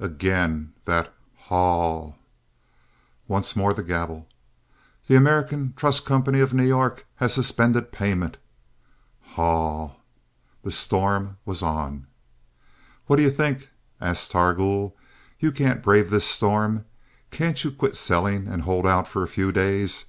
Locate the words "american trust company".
5.14-6.40